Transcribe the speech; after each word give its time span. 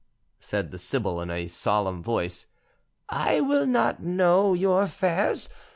said 0.39 0.71
the 0.71 0.79
sibyl, 0.79 1.21
in 1.21 1.29
a 1.29 1.45
solemn 1.47 2.01
voice. 2.01 2.47
"I 3.07 3.39
will 3.39 3.67
not 3.67 4.01
know 4.01 4.55
your 4.55 4.81
affairs. 4.81 5.47